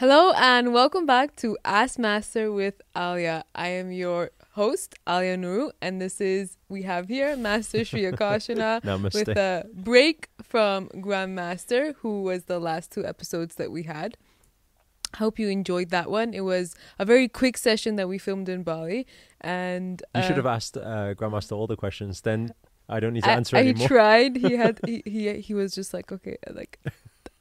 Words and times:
Hello 0.00 0.32
and 0.34 0.72
welcome 0.72 1.04
back 1.04 1.36
to 1.36 1.58
Ask 1.62 1.98
Master 1.98 2.50
with 2.50 2.80
Alia. 2.96 3.44
I 3.54 3.68
am 3.68 3.92
your 3.92 4.30
host, 4.52 4.94
Alia 5.06 5.36
Nuru, 5.36 5.72
and 5.82 6.00
this 6.00 6.22
is 6.22 6.56
we 6.70 6.84
have 6.84 7.08
here 7.08 7.36
Master 7.36 7.84
Sri 7.84 8.04
Akarshana 8.04 8.82
with 9.12 9.28
a 9.28 9.66
break 9.74 10.30
from 10.42 10.88
Grandmaster, 10.94 11.96
who 11.96 12.22
was 12.22 12.44
the 12.44 12.58
last 12.58 12.90
two 12.90 13.04
episodes 13.04 13.56
that 13.56 13.70
we 13.70 13.82
had. 13.82 14.16
Hope 15.16 15.38
you 15.38 15.50
enjoyed 15.50 15.90
that 15.90 16.10
one. 16.10 16.32
It 16.32 16.44
was 16.46 16.74
a 16.98 17.04
very 17.04 17.28
quick 17.28 17.58
session 17.58 17.96
that 17.96 18.08
we 18.08 18.16
filmed 18.16 18.48
in 18.48 18.62
Bali, 18.62 19.06
and 19.42 20.02
You 20.14 20.22
should 20.22 20.32
uh, 20.32 20.36
have 20.36 20.46
asked 20.46 20.78
uh, 20.78 21.12
Grandmaster 21.12 21.52
all 21.52 21.66
the 21.66 21.76
questions. 21.76 22.22
Then 22.22 22.54
I 22.88 23.00
don't 23.00 23.12
need 23.12 23.24
to 23.24 23.30
I, 23.30 23.34
answer 23.34 23.58
I 23.58 23.60
anymore. 23.60 23.86
tried. 23.86 24.36
He 24.36 24.56
had 24.56 24.80
he, 24.86 25.02
he 25.04 25.40
he 25.42 25.52
was 25.52 25.74
just 25.74 25.92
like, 25.92 26.10
okay, 26.10 26.38
like 26.50 26.80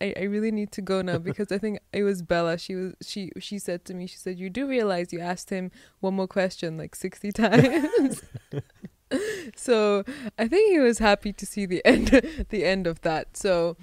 I, 0.01 0.13
I 0.17 0.23
really 0.23 0.51
need 0.51 0.71
to 0.73 0.81
go 0.81 1.01
now 1.01 1.17
because 1.29 1.51
I 1.51 1.57
think 1.57 1.79
it 1.91 2.03
was 2.03 2.21
Bella. 2.21 2.57
She 2.57 2.75
was 2.75 2.93
she 3.01 3.31
she 3.39 3.59
said 3.59 3.85
to 3.85 3.93
me, 3.93 4.07
she 4.07 4.17
said, 4.17 4.39
You 4.39 4.49
do 4.49 4.67
realize 4.67 5.11
you 5.13 5.19
asked 5.19 5.49
him 5.49 5.71
one 5.99 6.15
more 6.15 6.27
question 6.27 6.77
like 6.77 6.95
sixty 6.95 7.31
times. 7.31 8.23
so 9.55 10.03
I 10.37 10.47
think 10.47 10.71
he 10.71 10.79
was 10.79 10.99
happy 10.99 11.33
to 11.33 11.45
see 11.45 11.65
the 11.65 11.81
end 11.85 12.07
the 12.49 12.65
end 12.65 12.87
of 12.87 13.01
that. 13.01 13.35
So 13.35 13.77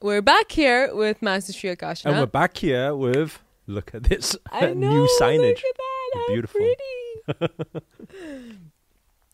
we're 0.00 0.22
back 0.22 0.52
here 0.52 0.94
with 0.94 1.20
Master 1.22 1.52
Sri 1.52 1.74
Akarshana. 1.74 2.06
and 2.06 2.18
we're 2.18 2.26
back 2.26 2.56
here 2.56 2.94
with 2.94 3.40
look 3.66 3.94
at 3.94 4.04
this 4.04 4.36
know, 4.52 4.72
new 4.74 5.08
signage. 5.20 5.40
Look 5.40 5.58
at 5.58 5.76
that, 5.76 6.10
how 6.14 6.26
Beautiful. 6.28 6.74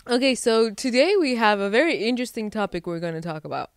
okay, 0.09 0.35
so 0.35 0.71
today 0.71 1.17
we 1.17 1.37
have 1.37 1.61
a 1.61 1.71
very 1.71 2.05
interesting 2.07 2.51
topic 2.51 2.87
we're 2.87 3.01
going 3.01 3.15
to 3.15 3.21
talk 3.21 3.45
about. 3.45 3.71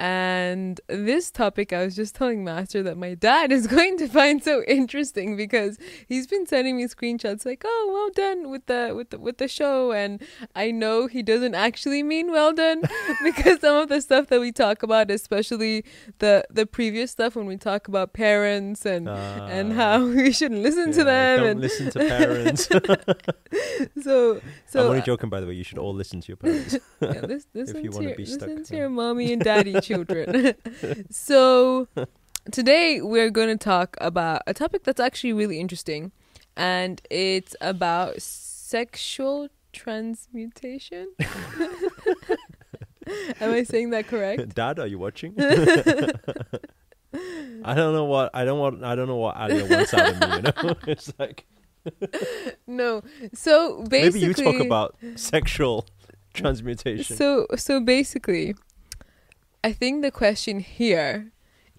And 0.00 0.80
this 0.88 1.30
topic, 1.30 1.74
I 1.74 1.84
was 1.84 1.94
just 1.94 2.14
telling 2.14 2.42
Master 2.42 2.82
that 2.82 2.96
my 2.96 3.12
dad 3.12 3.52
is 3.52 3.66
going 3.76 3.98
to 3.98 4.08
find 4.08 4.42
so 4.42 4.62
interesting 4.66 5.36
because 5.36 5.76
he's 6.08 6.26
been 6.26 6.46
sending 6.46 6.78
me 6.78 6.84
screenshots 6.86 7.44
like, 7.44 7.62
"Oh, 7.66 7.90
well 7.92 8.10
done 8.14 8.48
with 8.50 8.64
the 8.64 8.94
with 8.96 9.10
the 9.10 9.18
with 9.18 9.36
the 9.36 9.46
show," 9.46 9.92
and 9.92 10.22
I 10.56 10.70
know 10.70 11.06
he 11.06 11.22
doesn't 11.22 11.54
actually 11.54 12.02
mean 12.02 12.32
well 12.32 12.54
done 12.54 12.80
because 13.22 13.60
some 13.60 13.76
of 13.76 13.90
the 13.90 14.00
stuff 14.00 14.28
that 14.28 14.40
we 14.40 14.52
talk 14.52 14.82
about, 14.82 15.10
especially 15.10 15.84
the 16.18 16.44
the 16.50 16.64
previous 16.64 17.10
stuff 17.10 17.36
when 17.36 17.44
we 17.44 17.58
talk 17.58 17.86
about 17.86 18.14
parents 18.14 18.86
and 18.86 19.06
and 19.06 19.72
Ah, 19.72 19.76
how 19.76 20.06
we 20.06 20.32
shouldn't 20.32 20.62
listen 20.62 20.92
to 20.92 21.04
them 21.04 21.40
Don't 21.40 21.48
and 21.50 21.60
listen 21.60 21.90
to 21.90 21.98
parents. 21.98 22.68
so 24.02 24.40
so 24.66 24.80
I'm 24.80 24.86
only 24.86 25.00
uh, 25.00 25.04
joking, 25.04 25.28
by 25.28 25.40
the 25.40 25.46
way. 25.46 25.52
You 25.54 25.64
should 25.64 25.78
all 25.78 25.92
listen 25.94 26.22
to 26.22 26.28
your 26.28 26.36
parents. 26.38 26.78
yeah, 27.02 27.20
lis- 27.26 27.46
listen 27.52 27.84
you 27.84 27.90
to 27.90 27.96
wanna 27.96 28.08
your, 28.08 28.16
be 28.16 28.24
stuck 28.24 28.48
listen 28.48 28.64
to 28.64 28.76
your 28.76 28.88
mommy 28.88 29.32
and 29.34 29.42
daddy 29.42 29.78
children. 29.90 30.54
so 31.10 31.88
today 32.50 33.00
we're 33.00 33.30
going 33.30 33.48
to 33.48 33.62
talk 33.62 33.96
about 34.00 34.42
a 34.46 34.54
topic 34.54 34.84
that's 34.84 35.00
actually 35.00 35.32
really 35.32 35.58
interesting, 35.58 36.12
and 36.56 37.02
it's 37.10 37.56
about 37.60 38.22
sexual 38.22 39.48
transmutation. 39.72 41.08
Am 43.40 43.50
I 43.52 43.64
saying 43.64 43.90
that 43.90 44.06
correct? 44.06 44.54
Dad, 44.54 44.78
are 44.78 44.86
you 44.86 44.98
watching? 44.98 45.34
I 45.38 46.14
don't 47.74 47.92
know 47.92 48.04
what 48.04 48.30
I 48.34 48.44
don't 48.44 48.60
want. 48.60 48.84
I 48.84 48.94
don't 48.94 49.08
know 49.08 49.16
what 49.16 49.36
Alia 49.36 49.66
wants 49.66 49.92
out 49.92 50.10
of 50.10 50.20
me. 50.20 50.36
You 50.36 50.42
know, 50.42 50.76
it's 50.86 51.12
like 51.18 51.46
No. 52.68 53.02
So 53.34 53.82
basically, 53.88 54.20
maybe 54.20 54.20
you 54.20 54.34
talk 54.34 54.60
about 54.64 54.96
sexual 55.16 55.86
transmutation. 56.34 57.16
So 57.16 57.48
so 57.56 57.80
basically, 57.80 58.54
I 59.62 59.72
think 59.72 60.02
the 60.02 60.10
question 60.10 60.60
here 60.60 61.32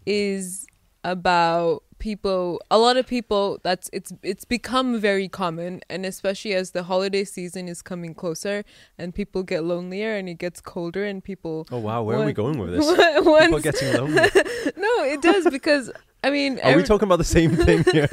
is 0.06 0.68
about 1.04 1.84
people 1.98 2.60
a 2.72 2.80
lot 2.80 2.98
of 2.98 3.06
people 3.06 3.60
that's 3.62 3.88
it's 3.94 4.12
it's 4.24 4.44
become 4.44 5.00
very 5.00 5.28
common 5.28 5.80
and 5.88 6.04
especially 6.04 6.54
as 6.54 6.72
the 6.72 6.82
holiday 6.84 7.24
season 7.24 7.68
is 7.68 7.84
coming 7.84 8.16
closer 8.16 8.64
and 8.98 9.14
people 9.14 9.44
get 9.44 9.64
lonelier 9.64 10.16
and 10.16 10.28
it 10.28 10.40
gets 10.40 10.60
colder 10.62 11.04
and 11.06 11.24
people 11.24 11.68
oh 11.72 11.78
wow, 11.78 12.02
where 12.02 12.18
are 12.18 12.26
we 12.26 12.34
going 12.34 12.58
with 12.58 12.72
this? 12.72 12.88
People 13.16 13.32
once, 13.34 13.54
are 13.54 13.60
getting 13.60 13.94
lonely. 13.94 14.16
no 14.78 15.04
it 15.06 15.22
does 15.22 15.48
because 15.52 15.92
I 16.24 16.32
mean 16.32 16.60
Are 16.64 16.76
we 16.76 16.82
talking 16.84 17.08
about 17.08 17.18
the 17.18 17.24
same 17.24 17.56
thing 17.56 17.84
here? 17.92 18.10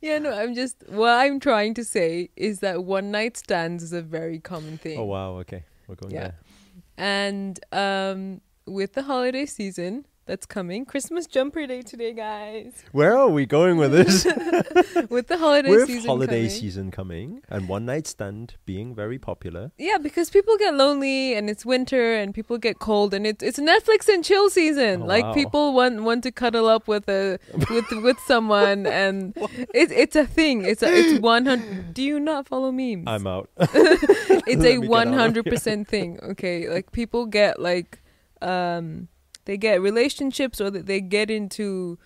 yeah 0.00 0.18
no 0.18 0.32
I'm 0.32 0.54
just 0.54 0.76
what 0.88 1.10
I'm 1.10 1.38
trying 1.38 1.74
to 1.74 1.84
say 1.84 2.30
is 2.36 2.60
that 2.60 2.82
one 2.84 3.12
night 3.12 3.36
stands 3.36 3.84
is 3.84 3.92
a 3.92 4.02
very 4.02 4.40
common 4.40 4.76
thing 4.78 4.98
oh 4.98 5.04
wow, 5.04 5.34
okay, 5.38 5.64
we're 5.86 5.94
going 5.94 6.12
Yeah. 6.14 6.20
there. 6.20 6.34
And 6.96 7.58
um, 7.72 8.40
with 8.66 8.94
the 8.94 9.02
holiday 9.02 9.46
season 9.46 10.06
that's 10.26 10.46
coming, 10.46 10.86
Christmas 10.86 11.26
jumper 11.26 11.66
day 11.66 11.82
today, 11.82 12.14
guys. 12.14 12.72
Where 12.92 13.14
are 13.14 13.28
we 13.28 13.44
going 13.44 13.76
with 13.76 13.92
this? 13.92 14.24
With 15.10 15.26
the 15.26 15.36
holiday 15.36 15.68
With 15.68 15.86
season 15.86 16.06
holiday 16.08 16.44
coming. 16.46 16.50
season 16.50 16.90
coming 16.90 17.42
and 17.50 17.68
one 17.68 17.84
night 17.84 18.06
stand 18.06 18.54
being 18.64 18.94
very 18.94 19.18
popular. 19.18 19.70
Yeah, 19.76 19.98
because 19.98 20.30
people 20.30 20.56
get 20.56 20.74
lonely 20.74 21.34
and 21.34 21.50
it's 21.50 21.66
winter 21.66 22.14
and 22.14 22.34
people 22.34 22.56
get 22.56 22.78
cold 22.78 23.12
and 23.12 23.26
it's 23.26 23.42
it's 23.42 23.58
Netflix 23.58 24.08
and 24.08 24.24
chill 24.24 24.48
season. 24.48 25.02
Oh, 25.02 25.06
like 25.06 25.24
wow. 25.24 25.34
people 25.34 25.74
want 25.74 26.02
want 26.04 26.22
to 26.22 26.32
cuddle 26.32 26.66
up 26.68 26.88
with 26.88 27.06
a 27.08 27.38
with 27.68 27.90
with 27.90 28.18
someone 28.20 28.86
and 29.02 29.34
it's 29.74 29.92
it's 29.92 30.16
a 30.16 30.26
thing. 30.26 30.64
It's 30.64 30.82
a, 30.82 30.90
it's 30.90 31.20
one 31.20 31.44
hundred. 31.44 31.92
Do 31.92 32.02
you 32.02 32.18
not 32.18 32.48
follow 32.48 32.72
memes? 32.72 33.04
I'm 33.06 33.26
out. 33.26 33.50
it's 33.58 33.74
Let 33.74 34.48
a 34.48 34.56
me 34.56 34.56
get 34.56 34.84
out 34.84 34.88
one 34.88 35.12
hundred 35.12 35.44
percent 35.44 35.86
thing. 35.86 36.18
Okay, 36.22 36.68
like 36.70 36.92
people 36.92 37.26
get 37.26 37.60
like, 37.60 38.00
um, 38.44 39.08
they 39.44 39.56
get 39.56 39.80
relationships 39.80 40.60
or 40.60 40.70
that 40.70 40.86
they 40.86 41.00
get 41.00 41.30
into 41.30 41.98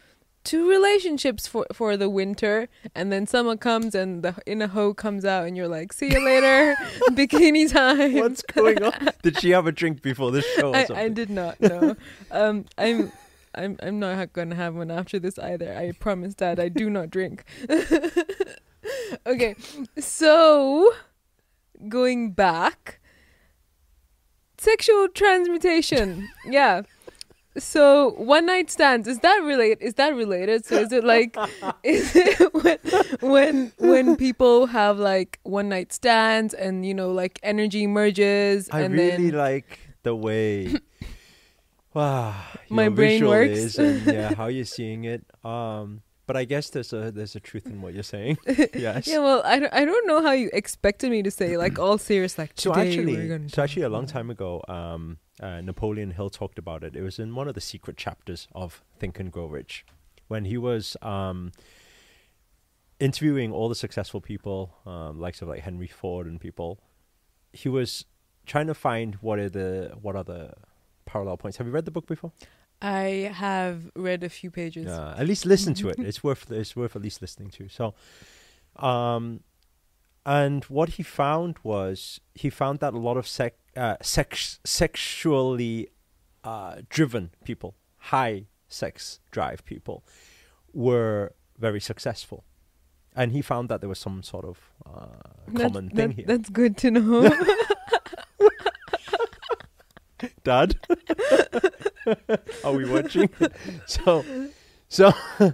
two 0.45 0.69
relationships 0.69 1.47
for 1.47 1.67
for 1.73 1.97
the 1.97 2.09
winter, 2.09 2.69
and 2.95 3.13
then 3.13 3.27
summer 3.27 3.57
comes 3.57 3.95
and 3.95 4.23
the 4.23 4.35
in 4.47 4.63
a 4.63 4.69
hoe 4.69 4.95
comes 4.95 5.25
out, 5.25 5.47
and 5.47 5.57
you're 5.57 5.69
like, 5.69 5.93
see 5.93 6.11
you 6.11 6.25
later, 6.25 6.75
bikini 7.11 7.71
time. 7.71 8.15
What's 8.15 8.43
going 8.43 8.83
on? 8.83 9.11
Did 9.23 9.39
she 9.41 9.51
have 9.51 9.67
a 9.67 9.73
drink 9.73 10.03
before 10.03 10.31
this 10.31 10.47
show 10.55 10.71
or 10.71 10.77
I, 10.77 10.85
something? 10.85 11.05
I 11.05 11.09
did 11.09 11.31
not 11.31 11.61
know. 11.61 11.97
um, 12.31 12.65
I'm. 12.77 13.13
I'm 13.55 13.77
I'm 13.83 13.99
not 13.99 14.33
gonna 14.35 14.55
have 14.55 14.77
one 14.77 14.91
after 14.91 15.19
this 15.19 15.39
either. 15.39 15.75
I 15.75 15.93
promise, 15.93 16.35
Dad. 16.35 16.61
I 16.61 16.69
do 16.69 16.91
not 16.91 17.11
drink. 17.11 17.45
okay, 19.27 19.57
so 19.99 20.93
going 21.89 22.33
back, 22.33 22.98
sexual 24.59 25.09
transmutation. 25.09 26.29
yeah. 26.47 26.83
So 27.57 28.11
one 28.11 28.47
night 28.47 28.71
stands 28.71 29.09
is 29.09 29.19
that 29.21 29.39
relate? 29.39 29.79
Is 29.81 29.95
that 29.95 30.15
related? 30.15 30.65
So 30.65 30.77
is 30.77 30.93
it 30.93 31.03
like 31.03 31.37
is 31.83 32.15
it 32.15 32.53
when 32.55 32.79
when 33.21 33.73
when 33.79 34.17
people 34.17 34.67
have 34.67 34.99
like 34.99 35.41
one 35.43 35.69
night 35.69 35.93
stands 35.93 36.55
and 36.55 36.87
you 36.87 36.95
know 36.95 37.11
like 37.11 37.41
energy 37.43 37.87
merges 37.89 38.69
I 38.71 38.83
and 38.83 38.95
really 38.95 39.31
then 39.31 39.39
like 39.39 39.81
the 40.05 40.15
way 40.15 40.77
wow 41.95 42.35
My 42.69 42.89
brain 42.91 43.27
works. 43.27 43.77
yeah 43.79 44.35
how 44.35 44.47
you're 44.47 44.65
seeing 44.65 45.05
it. 45.05 45.25
Um, 45.45 46.03
but 46.29 46.37
I 46.37 46.45
guess 46.45 46.69
there's 46.69 46.93
a 46.93 47.11
there's 47.11 47.35
a 47.35 47.41
truth 47.41 47.65
in 47.67 47.81
what 47.81 47.95
you're 47.95 48.03
saying. 48.03 48.37
yes. 48.75 49.09
Yeah, 49.09 49.21
well, 49.21 49.41
I 49.47 49.59
don't, 49.59 49.73
I 49.73 49.87
don't 49.87 50.07
know 50.07 50.23
how 50.23 50.33
you 50.33 50.51
expected 50.53 51.11
me 51.11 51.23
to 51.23 51.31
say 51.31 51.57
like 51.57 51.79
all 51.85 51.97
serious 51.97 52.37
like 52.37 52.53
So 52.55 52.75
actually, 52.75 53.49
so 53.49 53.63
actually, 53.63 53.83
a 53.83 53.89
long 53.89 54.07
time 54.07 54.29
ago, 54.29 54.63
um, 54.69 55.17
uh, 55.41 55.63
Napoleon 55.63 56.11
Hill 56.11 56.29
talked 56.29 56.59
about 56.59 56.85
it. 56.85 56.95
It 56.95 57.01
was 57.03 57.19
in 57.19 57.35
one 57.35 57.49
of 57.49 57.55
the 57.55 57.63
secret 57.63 57.97
chapters 57.97 58.47
of 58.55 58.83
Think 59.01 59.19
and 59.19 59.33
Grow 59.33 59.47
Rich, 59.47 59.87
when 60.29 60.45
he 60.45 60.59
was 60.59 60.99
um, 61.01 61.51
interviewing 63.01 63.51
all 63.51 63.71
the 63.71 63.75
successful 63.75 64.21
people, 64.21 64.77
um, 64.85 65.19
likes 65.19 65.41
of 65.41 65.49
like 65.49 65.61
Henry 65.61 65.89
Ford 65.89 66.27
and 66.27 66.39
people. 66.39 66.79
He 67.55 67.71
was 67.71 68.05
trying 68.45 68.67
to 68.67 68.75
find 68.75 69.15
what 69.17 69.39
are 69.39 69.49
the 69.49 69.97
what 70.03 70.15
are 70.15 70.25
the 70.25 70.53
parallel 71.07 71.39
points. 71.39 71.57
Have 71.57 71.67
you 71.67 71.73
read 71.73 71.87
the 71.87 71.91
book 71.91 72.07
before? 72.07 72.33
I 72.81 73.33
have 73.35 73.91
read 73.97 74.23
a 74.23 74.29
few 74.29 74.51
pages. 74.51 74.87
Uh, 74.89 75.15
at 75.19 75.27
least 75.27 75.45
listen 75.47 75.75
to 75.75 75.89
it. 75.89 75.99
It's 76.09 76.23
worth 76.23 76.51
it's 76.51 76.77
worth 76.77 76.95
at 76.97 77.03
least 77.03 77.21
listening 77.21 77.51
to. 77.51 77.69
So, 77.69 77.95
um, 78.77 79.41
and 80.25 80.65
what 80.65 80.91
he 80.91 81.03
found 81.03 81.57
was 81.63 82.21
he 82.35 82.51
found 82.51 82.79
that 82.81 82.95
a 82.95 82.99
lot 82.99 83.17
of 83.17 83.27
sec, 83.27 83.55
uh, 83.77 83.97
sex 84.03 84.61
sexually 84.65 85.89
uh, 86.45 86.83
driven 86.89 87.31
people, 87.45 87.75
high 87.97 88.47
sex 88.69 89.21
drive 89.33 89.65
people, 89.65 90.05
were 90.73 91.33
very 91.59 91.81
successful, 91.81 92.45
and 93.17 93.33
he 93.33 93.43
found 93.43 93.69
that 93.71 93.81
there 93.81 93.89
was 93.89 93.99
some 93.99 94.23
sort 94.23 94.45
of 94.45 94.59
uh, 94.87 95.07
That- 95.49 95.63
common 95.73 95.91
thing 95.91 96.09
that- 96.09 96.17
here. 96.17 96.25
That's 96.27 96.49
good 96.51 96.77
to 96.79 96.91
know. 96.93 97.31
Dad, 100.43 100.75
are 102.65 102.73
we 102.73 102.89
watching? 102.89 103.29
so, 103.87 104.25
so, 104.89 105.13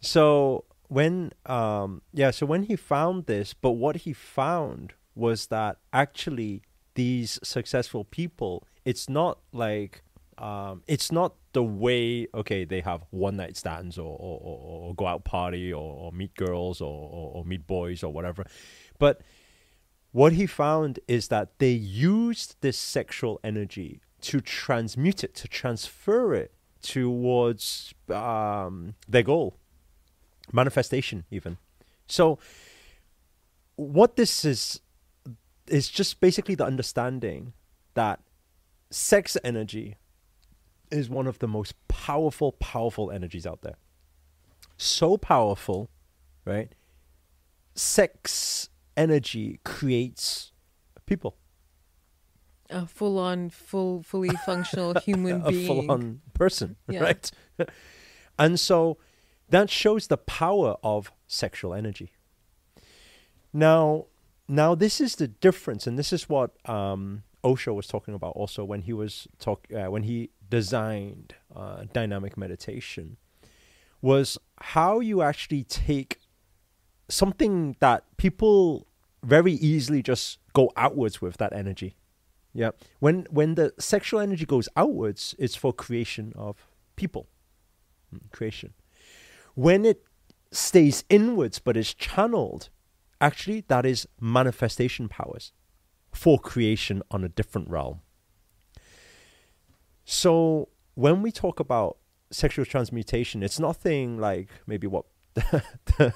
so 0.00 0.64
when, 0.88 1.32
um, 1.46 2.02
yeah, 2.12 2.30
so 2.30 2.46
when 2.46 2.64
he 2.64 2.76
found 2.76 3.26
this, 3.26 3.54
but 3.54 3.72
what 3.72 3.96
he 3.96 4.12
found 4.12 4.94
was 5.14 5.46
that 5.48 5.78
actually 5.92 6.62
these 6.94 7.38
successful 7.42 8.04
people, 8.04 8.66
it's 8.84 9.08
not 9.08 9.38
like 9.52 10.02
um, 10.38 10.82
it's 10.86 11.10
not 11.10 11.34
the 11.52 11.64
way 11.64 12.28
okay 12.32 12.64
they 12.64 12.80
have 12.80 13.02
one 13.10 13.36
night 13.36 13.56
stands 13.56 13.98
or 13.98 14.16
or, 14.18 14.38
or, 14.40 14.80
or 14.88 14.94
go 14.94 15.06
out 15.06 15.24
party 15.24 15.72
or, 15.72 15.82
or 15.82 16.12
meet 16.12 16.34
girls 16.36 16.80
or, 16.80 16.86
or, 16.86 17.32
or 17.34 17.44
meet 17.44 17.66
boys 17.66 18.04
or 18.04 18.12
whatever, 18.12 18.46
but 18.98 19.20
what 20.12 20.32
he 20.32 20.46
found 20.46 21.00
is 21.06 21.28
that 21.28 21.58
they 21.58 21.70
used 21.70 22.56
this 22.60 22.78
sexual 22.78 23.38
energy 23.44 24.00
to 24.22 24.40
transmute 24.40 25.22
it, 25.24 25.34
to 25.34 25.48
transfer 25.48 26.34
it 26.34 26.52
towards 26.82 27.94
um, 28.08 28.94
their 29.08 29.22
goal, 29.22 29.56
manifestation, 30.52 31.24
even. 31.30 31.58
So, 32.06 32.38
what 33.76 34.16
this 34.16 34.44
is 34.44 34.80
is 35.66 35.88
just 35.88 36.20
basically 36.20 36.54
the 36.54 36.64
understanding 36.64 37.52
that 37.94 38.20
sex 38.90 39.36
energy 39.44 39.96
is 40.90 41.10
one 41.10 41.26
of 41.26 41.38
the 41.38 41.48
most 41.48 41.74
powerful, 41.88 42.52
powerful 42.52 43.10
energies 43.10 43.46
out 43.46 43.60
there. 43.62 43.76
So 44.76 45.16
powerful, 45.16 45.90
right? 46.44 46.72
Sex 47.74 48.70
energy 48.96 49.60
creates 49.64 50.52
people. 51.06 51.36
A 52.70 52.86
full 52.86 53.18
on, 53.18 53.50
full, 53.50 54.02
fully 54.02 54.30
functional 54.44 54.94
human 55.04 55.42
a 55.42 55.48
being. 55.50 55.64
A 55.64 55.66
full 55.66 55.90
on 55.90 56.20
person, 56.34 56.76
Yeah. 56.88 57.00
right? 57.04 57.30
and 58.38 58.60
so 58.60 58.98
that 59.48 59.70
shows 59.70 60.08
the 60.08 60.18
power 60.18 60.76
of 60.82 61.10
sexual 61.26 61.72
energy. 61.72 62.12
Now, 63.52 64.06
now 64.46 64.74
this 64.74 65.00
is 65.00 65.16
the 65.16 65.28
difference, 65.28 65.86
and 65.86 65.98
this 65.98 66.12
is 66.12 66.28
what 66.28 66.50
um, 66.68 67.22
Osho 67.42 67.72
was 67.72 67.86
talking 67.86 68.14
about 68.14 68.32
also 68.32 68.64
when 68.64 68.82
he 68.82 68.92
was 68.92 69.26
talk 69.38 69.66
uh, 69.74 69.90
when 69.90 70.02
he 70.02 70.30
designed 70.50 71.34
uh, 71.54 71.84
dynamic 71.92 72.36
meditation, 72.36 73.16
was 74.02 74.38
how 74.60 75.00
you 75.00 75.22
actually 75.22 75.64
take 75.64 76.18
something 77.08 77.76
that 77.80 78.04
people 78.16 78.86
very 79.22 79.52
easily 79.52 80.02
just 80.02 80.38
go 80.52 80.70
outwards 80.76 81.20
with 81.20 81.36
that 81.38 81.52
energy. 81.52 81.96
Yeah. 82.58 82.72
When 82.98 83.24
when 83.30 83.54
the 83.54 83.72
sexual 83.78 84.18
energy 84.18 84.44
goes 84.44 84.68
outwards, 84.76 85.32
it's 85.38 85.54
for 85.54 85.72
creation 85.72 86.32
of 86.34 86.56
people. 86.96 87.28
Mm, 88.12 88.32
Creation. 88.32 88.74
When 89.54 89.84
it 89.84 90.02
stays 90.50 91.04
inwards 91.08 91.60
but 91.60 91.76
is 91.76 91.94
channeled, 91.94 92.68
actually 93.20 93.60
that 93.68 93.86
is 93.86 94.08
manifestation 94.20 95.08
powers 95.08 95.52
for 96.10 96.36
creation 96.36 97.00
on 97.12 97.22
a 97.22 97.28
different 97.28 97.70
realm. 97.70 98.00
So 100.04 100.70
when 100.94 101.22
we 101.22 101.30
talk 101.30 101.60
about 101.60 101.98
sexual 102.32 102.64
transmutation, 102.64 103.44
it's 103.44 103.60
nothing 103.60 104.18
like 104.18 104.48
maybe 104.66 104.88
what 104.88 105.04
the 105.34 106.12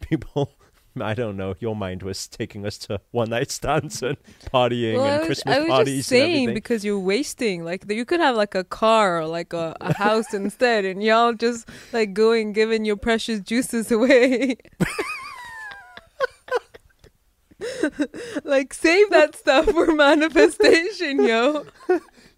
people 0.00 0.54
I 1.00 1.14
don't 1.14 1.36
know. 1.36 1.54
Your 1.58 1.74
mind 1.74 2.02
was 2.02 2.28
taking 2.28 2.66
us 2.66 2.78
to 2.78 3.00
one 3.10 3.30
night 3.30 3.50
stands 3.50 4.02
and 4.02 4.16
partying 4.52 4.94
Well, 4.94 5.04
and 5.04 5.18
was, 5.20 5.26
Christmas 5.26 5.56
I 5.56 5.60
was 5.60 5.68
parties 5.68 5.96
just 5.98 6.08
saying 6.08 6.54
because 6.54 6.84
you're 6.84 6.98
wasting. 6.98 7.64
Like 7.64 7.90
you 7.90 8.04
could 8.04 8.20
have 8.20 8.36
like 8.36 8.54
a 8.54 8.64
car 8.64 9.20
or 9.20 9.26
like 9.26 9.52
a, 9.52 9.76
a 9.80 9.94
house 9.94 10.34
instead, 10.34 10.84
and 10.84 11.02
y'all 11.02 11.32
just 11.32 11.68
like 11.92 12.12
going 12.12 12.52
giving 12.52 12.84
your 12.84 12.96
precious 12.96 13.40
juices 13.40 13.90
away. 13.90 14.56
like 18.44 18.74
save 18.74 19.10
that 19.10 19.36
stuff 19.36 19.66
for 19.66 19.92
manifestation, 19.92 21.24
yo. 21.24 21.64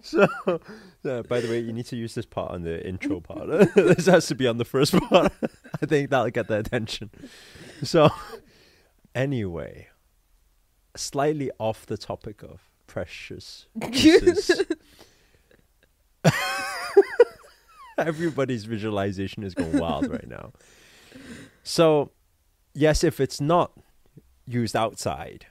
So, 0.04 0.28
uh, 0.46 1.22
by 1.22 1.40
the 1.40 1.48
way, 1.48 1.60
you 1.60 1.72
need 1.72 1.86
to 1.86 1.96
use 1.96 2.14
this 2.14 2.26
part 2.26 2.50
on 2.50 2.62
the 2.62 2.86
intro 2.86 3.20
part. 3.20 3.48
this 3.74 4.04
has 4.04 4.26
to 4.26 4.34
be 4.34 4.46
on 4.46 4.58
the 4.58 4.64
first 4.64 4.92
part. 4.92 5.32
I 5.82 5.86
think 5.86 6.10
that'll 6.10 6.28
get 6.28 6.48
their 6.48 6.60
attention. 6.60 7.10
So, 7.82 8.10
anyway, 9.14 9.88
slightly 10.96 11.50
off 11.58 11.86
the 11.86 11.96
topic 11.96 12.42
of 12.42 12.70
precious 12.86 13.66
juices. 13.90 14.62
Everybody's 17.98 18.64
visualization 18.64 19.42
is 19.42 19.54
going 19.54 19.78
wild 19.78 20.10
right 20.10 20.28
now. 20.28 20.52
So, 21.62 22.10
yes, 22.72 23.04
if 23.04 23.20
it's 23.20 23.40
not 23.40 23.72
used 24.46 24.74
outside, 24.74 25.46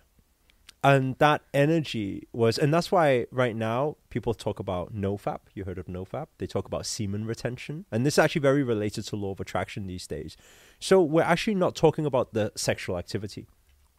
and 0.83 1.17
that 1.19 1.41
energy 1.53 2.27
was, 2.33 2.57
and 2.57 2.73
that's 2.73 2.91
why 2.91 3.25
right 3.31 3.55
now 3.55 3.95
people 4.09 4.33
talk 4.33 4.59
about 4.59 4.93
nofap. 4.93 5.39
You 5.53 5.63
heard 5.63 5.77
of 5.77 5.85
nofap? 5.85 6.27
They 6.37 6.47
talk 6.47 6.65
about 6.65 6.85
semen 6.85 7.25
retention, 7.25 7.85
and 7.89 8.05
this 8.05 8.15
is 8.15 8.19
actually 8.19 8.41
very 8.41 8.63
related 8.63 9.05
to 9.05 9.15
law 9.15 9.31
of 9.31 9.39
attraction 9.39 9.87
these 9.87 10.05
days. 10.05 10.35
So 10.83 11.01
we're 11.01 11.21
actually 11.21 11.55
not 11.55 11.75
talking 11.75 12.05
about 12.05 12.33
the 12.33 12.51
sexual 12.57 12.97
activity. 12.97 13.47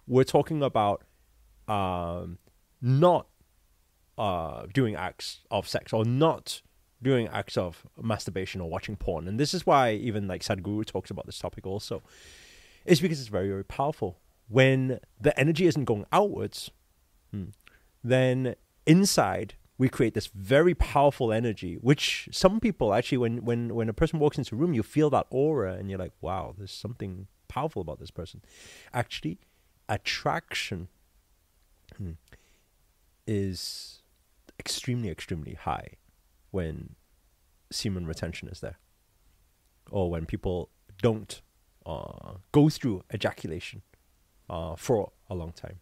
We're 0.07 0.23
talking 0.23 0.63
about 0.63 1.03
um, 1.67 2.37
not 2.83 3.27
uh, 4.19 4.67
doing 4.71 4.95
acts 4.95 5.41
of 5.51 5.67
sex 5.67 5.95
or 5.95 6.05
not 6.05 6.61
doing 7.01 7.27
acts 7.29 7.57
of 7.57 7.87
masturbation 8.03 8.61
or 8.61 8.69
watching 8.69 8.97
porn. 8.97 9.27
And 9.27 9.41
this 9.41 9.55
is 9.55 9.65
why 9.65 9.95
even 9.95 10.29
like 10.29 10.43
Sadhguru 10.43 10.85
talks 10.85 11.11
about 11.11 11.25
this 11.25 11.39
topic 11.39 11.67
also. 11.67 12.03
Is 12.85 13.01
because 13.01 13.19
it's 13.19 13.31
very, 13.31 13.49
very 13.49 13.65
powerful. 13.65 14.19
When 14.49 15.01
the 15.19 15.41
energy 15.41 15.67
isn't 15.67 15.87
going 15.87 16.05
outwards, 16.13 16.71
hmm, 17.31 17.45
then 18.03 18.57
inside 18.85 19.55
we 19.77 19.89
create 19.89 20.15
this 20.15 20.27
very 20.29 20.75
powerful 20.75 21.33
energy, 21.33 21.77
which 21.81 22.29
some 22.31 22.61
people 22.61 22.95
actually, 22.95 23.19
when 23.19 23.45
when 23.45 23.75
when 23.75 23.89
a 23.89 23.93
person 23.93 24.19
walks 24.19 24.39
into 24.39 24.55
a 24.55 24.59
room, 24.59 24.73
you 24.73 24.83
feel 24.83 25.11
that 25.11 25.27
aura, 25.31 25.75
and 25.75 25.91
you're 25.91 25.99
like, 25.99 26.13
wow, 26.21 26.55
there's 26.57 26.73
something 26.73 27.27
powerful 27.49 27.83
about 27.83 27.99
this 27.99 28.11
person. 28.11 28.41
Actually, 28.93 29.39
attraction 29.89 30.89
hmm, 31.97 32.13
is 33.27 34.03
extremely, 34.59 35.11
extremely 35.11 35.55
high 35.55 35.89
when 36.53 36.95
semen 37.71 38.07
retention 38.07 38.49
is 38.49 38.61
there, 38.61 38.79
or 39.91 40.09
when 40.09 40.25
people 40.25 40.71
don't 41.03 41.43
uh, 41.85 42.35
go 42.53 42.69
through 42.69 43.03
ejaculation 43.13 43.83
uh, 44.49 44.77
for 44.77 45.11
a 45.29 45.35
long 45.35 45.53
time. 45.53 45.81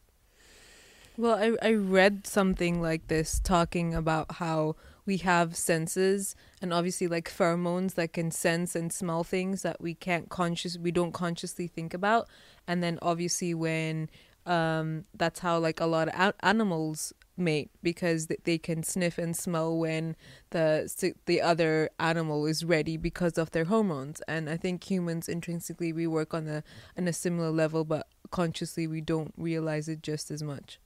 Well, 1.17 1.35
I, 1.63 1.69
I 1.69 1.73
read 1.75 2.27
something 2.27 2.81
like 2.81 3.09
this 3.09 3.39
talking 3.39 3.95
about 3.95 4.37
how 4.37 4.77
we 5.05 5.19
have 5.19 5.57
senses 5.57 6.35
and 6.63 6.73
obviously 6.73 7.07
like 7.07 7.29
pheromones 7.31 7.95
that 7.95 8.13
can 8.15 8.31
sense 8.31 8.75
and 8.75 8.93
smell 8.93 9.23
things 9.25 9.63
that 9.63 9.81
we 9.81 9.95
can't 9.95 10.29
conscious 10.31 10.79
we 10.79 10.91
don't 10.91 11.13
consciously 11.13 11.67
think 11.67 11.93
about. 11.93 12.29
And 12.67 12.83
then 12.83 12.99
obviously 13.03 13.53
when 13.53 14.09
um 14.47 15.05
that's 15.15 15.41
how 15.41 15.59
like 15.59 15.81
a 15.81 15.87
lot 15.87 16.09
of 16.09 16.33
animals 16.41 17.13
mate 17.37 17.71
because 17.83 18.27
th- 18.27 18.41
they 18.45 18.59
can 18.59 18.83
sniff 18.83 19.19
and 19.19 19.37
smell 19.37 19.77
when 19.77 20.17
the 20.51 21.15
the 21.27 21.41
other 21.43 21.91
animal 22.01 22.47
is 22.47 22.65
ready 22.65 22.97
because 22.97 23.37
of 23.37 23.51
their 23.51 23.65
hormones. 23.67 24.23
And 24.29 24.49
i 24.49 24.57
think 24.57 24.89
humans 24.91 25.29
intrinsically 25.29 25.93
we 25.93 26.07
work 26.07 26.33
on 26.33 26.49
a 26.49 26.63
on 26.97 27.07
a 27.07 27.13
similar 27.13 27.51
level 27.51 27.85
but 27.85 28.07
consciously 28.31 28.87
we 28.87 29.01
don't 29.01 29.35
realize 29.37 29.89
it 29.89 30.03
just 30.03 30.31
as 30.31 30.43
much 30.43 30.79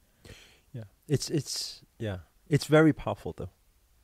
Yeah, 0.77 0.85
it's 1.09 1.31
it's 1.31 1.83
yeah, 1.99 2.19
it's 2.49 2.67
very 2.67 2.93
powerful 2.93 3.35
though, 3.37 3.51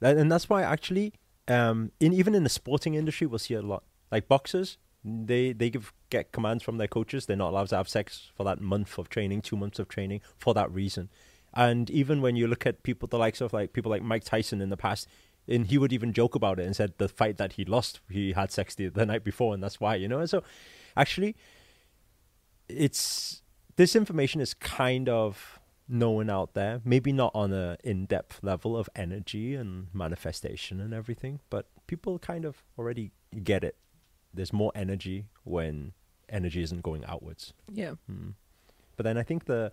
and, 0.00 0.18
and 0.18 0.32
that's 0.32 0.48
why 0.48 0.62
actually, 0.62 1.12
um, 1.48 1.92
in 2.00 2.14
even 2.14 2.34
in 2.34 2.44
the 2.44 2.48
sporting 2.48 2.94
industry, 2.94 3.26
we'll 3.26 3.38
see 3.38 3.54
a 3.54 3.62
lot 3.62 3.84
like 4.10 4.26
boxers. 4.26 4.78
They 5.04 5.52
they 5.52 5.68
give 5.68 5.92
get 6.08 6.32
commands 6.32 6.62
from 6.62 6.78
their 6.78 6.88
coaches. 6.88 7.26
They're 7.26 7.36
not 7.36 7.50
allowed 7.50 7.68
to 7.68 7.76
have 7.76 7.88
sex 7.88 8.30
for 8.34 8.44
that 8.44 8.60
month 8.60 8.96
of 8.96 9.10
training, 9.10 9.42
two 9.42 9.56
months 9.56 9.78
of 9.78 9.88
training 9.88 10.22
for 10.38 10.54
that 10.54 10.72
reason. 10.72 11.10
And 11.52 11.90
even 11.90 12.22
when 12.22 12.36
you 12.36 12.46
look 12.46 12.64
at 12.66 12.82
people, 12.82 13.06
the 13.06 13.18
likes 13.18 13.42
of 13.42 13.52
like 13.52 13.74
people 13.74 13.90
like 13.90 14.02
Mike 14.02 14.24
Tyson 14.24 14.62
in 14.62 14.70
the 14.70 14.76
past, 14.76 15.06
and 15.46 15.66
he 15.66 15.76
would 15.76 15.92
even 15.92 16.14
joke 16.14 16.34
about 16.34 16.58
it 16.58 16.64
and 16.64 16.74
said 16.74 16.94
the 16.96 17.08
fight 17.08 17.36
that 17.36 17.54
he 17.54 17.66
lost, 17.66 18.00
he 18.08 18.32
had 18.32 18.50
sex 18.50 18.74
the, 18.74 18.88
the 18.88 19.04
night 19.04 19.24
before, 19.24 19.52
and 19.52 19.62
that's 19.62 19.78
why 19.78 19.96
you 19.96 20.08
know. 20.08 20.20
And 20.20 20.30
so, 20.30 20.42
actually, 20.96 21.36
it's 22.68 23.42
this 23.76 23.94
information 23.94 24.40
is 24.40 24.54
kind 24.54 25.08
of 25.08 25.60
known 25.92 26.30
out 26.30 26.54
there. 26.54 26.80
Maybe 26.84 27.12
not 27.12 27.30
on 27.34 27.52
a 27.52 27.76
in-depth 27.84 28.40
level 28.42 28.76
of 28.76 28.88
energy 28.96 29.54
and 29.54 29.88
manifestation 29.92 30.80
and 30.80 30.92
everything, 30.94 31.40
but 31.50 31.66
people 31.86 32.18
kind 32.18 32.44
of 32.44 32.64
already 32.78 33.12
get 33.44 33.62
it. 33.62 33.76
There's 34.34 34.52
more 34.52 34.72
energy 34.74 35.26
when 35.44 35.92
energy 36.28 36.62
isn't 36.62 36.82
going 36.82 37.04
outwards. 37.04 37.52
yeah 37.72 37.94
Mm. 38.10 38.34
But 38.96 39.04
then 39.04 39.18
I 39.18 39.22
think 39.22 39.44
the 39.44 39.72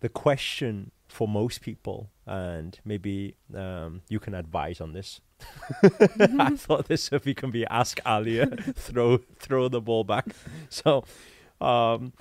the 0.00 0.08
question 0.08 0.90
for 1.08 1.26
most 1.26 1.62
people, 1.62 2.10
and 2.26 2.78
maybe 2.84 3.34
um, 3.54 4.02
you 4.08 4.18
can 4.18 4.34
advise 4.34 4.80
on 4.80 4.92
this. 4.92 5.20
I 5.82 6.56
thought 6.56 6.88
this 6.88 7.10
if 7.12 7.24
we 7.24 7.34
can 7.34 7.50
be 7.50 7.66
ask 7.66 8.00
Alia, 8.06 8.46
throw 8.74 9.18
throw 9.38 9.68
the 9.68 9.80
ball 9.80 10.04
back. 10.04 10.26
So, 10.68 11.04
um, 11.60 12.12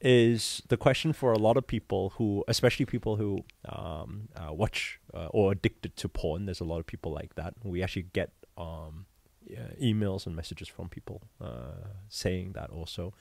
is 0.00 0.62
the 0.68 0.76
question 0.76 1.12
for 1.12 1.32
a 1.32 1.38
lot 1.38 1.56
of 1.56 1.66
people 1.66 2.10
who, 2.16 2.44
especially 2.48 2.86
people 2.86 3.16
who 3.16 3.44
um, 3.68 4.28
uh, 4.34 4.52
watch 4.52 4.98
uh, 5.12 5.26
or 5.26 5.52
addicted 5.52 5.96
to 5.96 6.08
porn. 6.08 6.46
There's 6.46 6.60
a 6.60 6.64
lot 6.64 6.78
of 6.78 6.86
people 6.86 7.12
like 7.12 7.34
that. 7.34 7.54
We 7.62 7.82
actually 7.82 8.06
get 8.12 8.32
um, 8.56 9.06
yeah, 9.46 9.68
emails 9.82 10.26
and 10.26 10.34
messages 10.34 10.68
from 10.68 10.88
people 10.88 11.22
uh, 11.40 11.88
saying 12.08 12.52
that 12.52 12.70
also, 12.70 13.12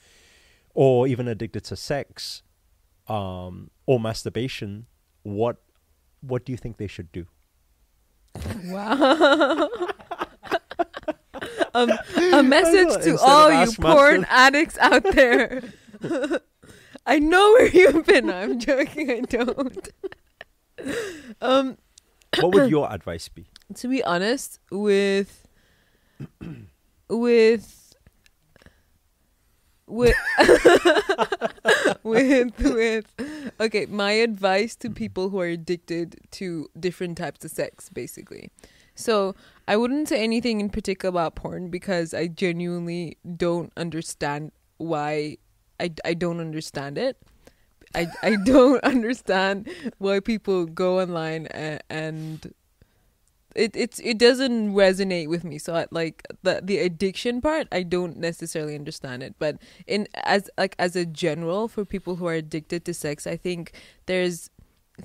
or 0.73 1.07
even 1.07 1.27
addicted 1.27 1.63
to 1.65 1.75
sex 1.75 2.43
um, 3.07 3.71
or 3.85 3.99
masturbation. 3.99 4.85
What 5.23 5.57
what 6.21 6.45
do 6.45 6.51
you 6.51 6.57
think 6.57 6.77
they 6.77 6.87
should 6.87 7.11
do? 7.11 7.27
Wow. 8.65 9.69
um, 11.73 11.91
a 12.33 12.43
message 12.43 13.03
to 13.03 13.17
all 13.19 13.51
you 13.51 13.71
porn 13.73 14.21
Master- 14.21 14.27
addicts 14.29 14.77
out 14.77 15.03
there. 15.13 15.61
I 17.05 17.19
know 17.19 17.51
where 17.53 17.67
you've 17.67 18.05
been. 18.05 18.29
I'm 18.29 18.59
joking. 18.59 19.09
I 19.09 19.21
don't. 19.21 19.89
um, 21.41 21.77
What 22.39 22.53
would 22.53 22.69
your 22.69 22.91
advice 22.91 23.27
be? 23.29 23.47
to 23.75 23.87
be 23.87 24.03
honest, 24.03 24.59
with 24.71 25.47
with 27.09 27.95
with 29.87 30.15
with 32.03 32.59
with 32.59 33.05
okay, 33.59 33.85
my 33.87 34.11
advice 34.11 34.75
to 34.77 34.89
people 34.89 35.29
who 35.29 35.39
are 35.39 35.47
addicted 35.47 36.19
to 36.31 36.69
different 36.79 37.17
types 37.17 37.43
of 37.43 37.51
sex, 37.51 37.89
basically. 37.89 38.51
So 38.95 39.33
I 39.67 39.77
wouldn't 39.77 40.09
say 40.09 40.23
anything 40.23 40.59
in 40.59 40.69
particular 40.69 41.09
about 41.09 41.35
porn 41.35 41.69
because 41.69 42.13
I 42.13 42.27
genuinely 42.27 43.17
don't 43.37 43.71
understand 43.77 44.51
why 44.77 45.37
I, 45.79 45.91
I 46.03 46.13
don't 46.13 46.39
understand 46.39 46.97
it. 46.97 47.17
I, 47.95 48.07
I 48.21 48.35
don't 48.43 48.83
understand 48.83 49.69
why 49.97 50.19
people 50.19 50.65
go 50.65 50.99
online 50.99 51.47
and, 51.47 52.53
it 53.55 53.75
it's 53.75 53.99
it 53.99 54.19
doesn't 54.19 54.73
resonate 54.73 55.27
with 55.27 55.43
me. 55.43 55.57
So 55.57 55.75
I, 55.75 55.87
like 55.89 56.23
the 56.43 56.61
the 56.63 56.77
addiction 56.77 57.41
part, 57.41 57.67
I 57.71 57.81
don't 57.81 58.17
necessarily 58.17 58.75
understand 58.75 59.23
it. 59.23 59.35
But 59.39 59.57
in 59.87 60.07
as 60.13 60.49
like 60.55 60.75
as 60.77 60.95
a 60.95 61.05
general 61.05 61.67
for 61.67 61.83
people 61.83 62.17
who 62.17 62.27
are 62.27 62.35
addicted 62.35 62.85
to 62.85 62.93
sex, 62.93 63.25
I 63.25 63.37
think 63.37 63.73
there's 64.05 64.51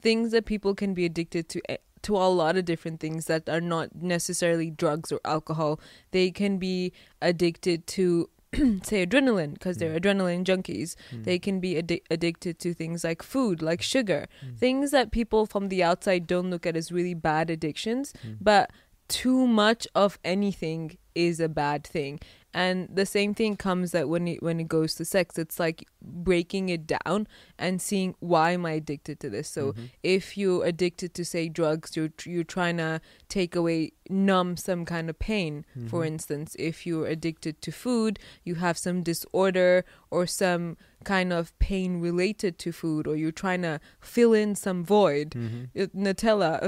things 0.00 0.32
that 0.32 0.44
people 0.44 0.74
can 0.74 0.92
be 0.92 1.06
addicted 1.06 1.48
to 1.50 1.62
eh, 1.70 1.78
to 2.02 2.16
a 2.16 2.28
lot 2.28 2.56
of 2.56 2.66
different 2.66 3.00
things 3.00 3.26
that 3.26 3.48
are 3.48 3.62
not 3.62 3.96
necessarily 3.96 4.70
drugs 4.70 5.10
or 5.10 5.20
alcohol. 5.24 5.80
They 6.10 6.30
can 6.30 6.58
be 6.58 6.92
addicted 7.22 7.86
to 7.88 8.28
say 8.82 9.06
adrenaline 9.06 9.54
because 9.54 9.78
they're 9.78 9.92
hmm. 9.92 9.98
adrenaline 9.98 10.44
junkies. 10.44 10.96
Hmm. 11.10 11.22
They 11.22 11.38
can 11.38 11.60
be 11.60 11.74
addi- 11.74 12.02
addicted 12.10 12.58
to 12.60 12.74
things 12.74 13.04
like 13.04 13.22
food, 13.22 13.62
like 13.62 13.82
sugar, 13.82 14.26
hmm. 14.40 14.54
things 14.54 14.90
that 14.90 15.10
people 15.10 15.46
from 15.46 15.68
the 15.68 15.82
outside 15.82 16.26
don't 16.26 16.50
look 16.50 16.66
at 16.66 16.76
as 16.76 16.92
really 16.92 17.14
bad 17.14 17.50
addictions, 17.50 18.12
but 18.40 18.70
too 19.08 19.46
much 19.46 19.86
of 19.94 20.18
anything 20.24 20.96
is 21.14 21.40
a 21.40 21.48
bad 21.48 21.84
thing. 21.84 22.20
And 22.54 22.88
the 22.88 23.04
same 23.04 23.34
thing 23.34 23.56
comes 23.56 23.90
that 23.90 24.08
when 24.08 24.28
it 24.28 24.40
when 24.42 24.60
it 24.60 24.68
goes 24.68 24.94
to 24.94 25.04
sex, 25.04 25.36
it's 25.36 25.58
like 25.58 25.88
breaking 26.00 26.68
it 26.68 26.86
down 26.86 27.26
and 27.58 27.82
seeing 27.82 28.14
why 28.20 28.52
am 28.52 28.64
I 28.64 28.72
addicted 28.72 29.18
to 29.20 29.28
this. 29.28 29.48
So 29.48 29.72
mm-hmm. 29.72 29.86
if 30.04 30.38
you're 30.38 30.64
addicted 30.64 31.14
to 31.14 31.24
say 31.24 31.48
drugs, 31.48 31.96
you're 31.96 32.12
you're 32.24 32.44
trying 32.44 32.76
to 32.76 33.00
take 33.28 33.56
away 33.56 33.92
numb 34.08 34.56
some 34.56 34.84
kind 34.84 35.10
of 35.10 35.18
pain. 35.18 35.64
For 35.88 36.00
mm-hmm. 36.00 36.14
instance, 36.14 36.54
if 36.56 36.86
you're 36.86 37.08
addicted 37.08 37.60
to 37.62 37.72
food, 37.72 38.20
you 38.44 38.54
have 38.56 38.78
some 38.78 39.02
disorder 39.02 39.84
or 40.12 40.26
some 40.26 40.76
kind 41.04 41.32
of 41.32 41.56
pain 41.58 42.00
related 42.00 42.58
to 42.60 42.72
food, 42.72 43.06
or 43.06 43.16
you're 43.16 43.32
trying 43.32 43.62
to 43.62 43.80
fill 44.00 44.32
in 44.32 44.54
some 44.54 44.84
void. 44.84 45.30
Mm-hmm. 45.30 45.82
Uh, 45.82 45.86
Nutella, 45.94 46.60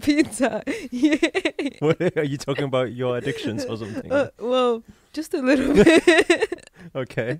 pizza. 0.02 0.62
What, 1.80 2.16
are 2.16 2.24
you 2.24 2.38
talking 2.38 2.64
about 2.64 2.92
your 2.92 3.18
addictions 3.18 3.64
or 3.64 3.76
something? 3.76 4.10
Uh, 4.10 4.30
well, 4.38 4.82
just 5.12 5.34
a 5.34 5.42
little 5.42 5.74
bit. 5.84 6.70
okay. 6.94 7.38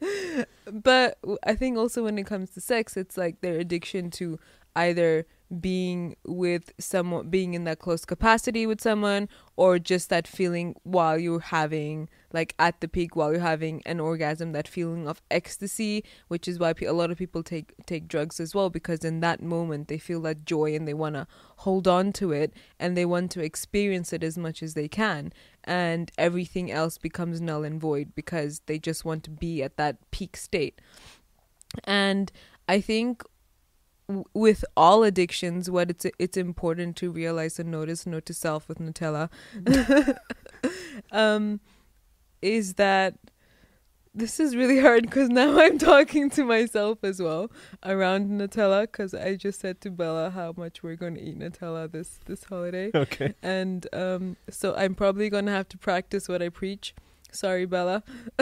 but 0.71 1.19
i 1.45 1.55
think 1.55 1.77
also 1.77 2.05
when 2.05 2.19
it 2.19 2.27
comes 2.27 2.51
to 2.51 2.61
sex, 2.61 2.97
it's 2.97 3.17
like 3.17 3.41
their 3.41 3.59
addiction 3.59 4.11
to 4.11 4.39
either 4.77 5.27
being 5.61 6.17
with 6.25 6.73
someone, 6.79 7.29
being 7.29 7.55
in 7.55 7.65
that 7.65 7.79
close 7.79 8.05
capacity 8.05 8.67
with 8.67 8.81
someone, 8.81 9.29
or 9.57 9.79
just 9.79 10.09
that 10.09 10.27
feeling 10.27 10.75
while 10.83 11.19
you're 11.19 11.41
having, 11.41 12.09
like 12.33 12.55
at 12.59 12.81
the 12.81 12.89
peak, 12.89 13.15
while 13.15 13.33
you're 13.33 13.41
having 13.41 13.83
an 13.85 14.01
orgasm, 14.01 14.53
that 14.53 14.67
feeling 14.67 15.07
of 15.07 15.21
ecstasy, 15.31 16.05
which 16.29 16.49
is 16.49 16.59
why 16.59 16.73
a 16.87 16.93
lot 16.93 17.11
of 17.11 17.19
people 17.19 17.43
take 17.43 17.75
take 17.85 18.09
drugs 18.09 18.41
as 18.41 18.55
well, 18.55 18.71
because 18.71 19.05
in 19.05 19.21
that 19.21 19.43
moment 19.43 19.89
they 19.89 19.99
feel 19.99 20.23
that 20.23 20.47
joy 20.47 20.75
and 20.75 20.89
they 20.89 20.95
want 20.95 21.15
to 21.17 21.27
hold 21.57 21.87
on 21.87 22.13
to 22.13 22.33
it 22.33 22.53
and 22.81 22.97
they 22.97 23.05
want 23.05 23.31
to 23.31 23.43
experience 23.43 24.13
it 24.13 24.25
as 24.25 24.39
much 24.39 24.63
as 24.63 24.75
they 24.75 24.89
can, 24.89 25.33
and 25.65 26.11
everything 26.17 26.71
else 26.73 26.97
becomes 26.97 27.41
null 27.41 27.63
and 27.63 27.81
void 27.81 28.15
because 28.15 28.63
they 28.67 28.79
just 28.79 29.05
want 29.05 29.23
to 29.23 29.31
be 29.31 29.63
at 29.63 29.77
that 29.77 29.99
peak 30.11 30.37
state. 30.37 30.81
And 31.85 32.33
I 32.69 32.81
think 32.81 33.23
with 34.35 34.65
all 34.77 35.03
addictions, 35.03 35.71
what 35.71 35.91
it's 35.91 36.07
it's 36.19 36.37
important 36.37 36.97
to 36.97 37.11
realize 37.11 37.59
and 37.59 37.71
notice, 37.71 38.07
note 38.07 38.27
to 38.27 38.35
self 38.35 38.69
with 38.69 38.79
Nutella, 38.79 39.31
um, 41.13 41.61
is 42.41 42.75
that 42.75 43.15
this 44.15 44.39
is 44.39 44.55
really 44.55 44.79
hard 44.79 45.03
because 45.05 45.31
now 45.31 45.59
I'm 45.59 45.79
talking 45.79 46.29
to 46.31 46.45
myself 46.45 46.99
as 47.03 47.23
well 47.23 47.51
around 47.85 48.29
Nutella 48.31 48.83
because 48.83 49.15
I 49.15 49.37
just 49.37 49.61
said 49.61 49.81
to 49.83 49.91
Bella 49.91 50.31
how 50.31 50.53
much 50.57 50.83
we're 50.83 50.97
going 50.97 51.15
to 51.15 51.21
eat 51.23 51.39
Nutella 51.39 51.91
this 51.91 52.19
this 52.27 52.45
holiday, 52.45 52.91
Okay. 52.95 53.35
and 53.43 53.87
um, 53.93 54.37
so 54.51 54.75
I'm 54.75 54.95
probably 54.95 55.31
going 55.31 55.47
to 55.47 55.53
have 55.53 55.69
to 55.71 55.79
practice 55.79 56.29
what 56.29 56.43
I 56.43 56.49
preach. 56.51 56.95
Sorry, 57.33 57.65
Bella. 57.67 58.03